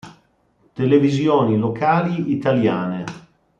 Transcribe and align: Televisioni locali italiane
Televisioni 0.73 1.55
locali 1.59 2.31
italiane 2.35 3.03